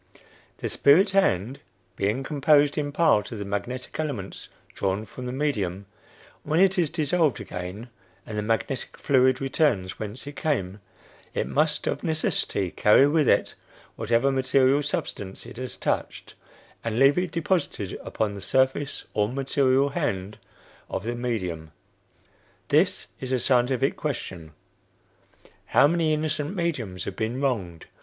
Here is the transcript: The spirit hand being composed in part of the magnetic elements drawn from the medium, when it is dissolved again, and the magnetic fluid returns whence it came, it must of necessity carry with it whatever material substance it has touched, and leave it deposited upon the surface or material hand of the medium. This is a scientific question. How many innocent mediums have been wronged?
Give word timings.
The 0.57 0.67
spirit 0.67 1.11
hand 1.11 1.59
being 1.95 2.23
composed 2.23 2.75
in 2.75 2.91
part 2.91 3.31
of 3.31 3.37
the 3.37 3.45
magnetic 3.45 3.99
elements 3.99 4.49
drawn 4.73 5.05
from 5.05 5.27
the 5.27 5.31
medium, 5.31 5.85
when 6.41 6.59
it 6.59 6.75
is 6.79 6.89
dissolved 6.89 7.39
again, 7.39 7.87
and 8.25 8.35
the 8.35 8.41
magnetic 8.41 8.97
fluid 8.97 9.39
returns 9.39 9.99
whence 9.99 10.25
it 10.25 10.35
came, 10.35 10.79
it 11.35 11.45
must 11.45 11.85
of 11.85 12.03
necessity 12.03 12.71
carry 12.71 13.05
with 13.07 13.29
it 13.29 13.53
whatever 13.95 14.31
material 14.31 14.81
substance 14.81 15.45
it 15.45 15.57
has 15.57 15.77
touched, 15.77 16.33
and 16.83 16.97
leave 16.97 17.19
it 17.19 17.29
deposited 17.31 17.95
upon 18.03 18.33
the 18.33 18.41
surface 18.41 19.05
or 19.13 19.29
material 19.29 19.89
hand 19.89 20.39
of 20.89 21.03
the 21.03 21.13
medium. 21.13 21.69
This 22.69 23.09
is 23.19 23.31
a 23.31 23.39
scientific 23.39 23.97
question. 23.97 24.53
How 25.67 25.85
many 25.85 26.11
innocent 26.11 26.55
mediums 26.55 27.03
have 27.03 27.15
been 27.15 27.39
wronged? 27.39 27.85